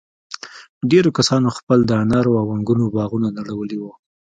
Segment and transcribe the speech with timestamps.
[0.91, 3.91] ډېرو کسانو خپل د انارو او انگورو باغونه نړولي وو.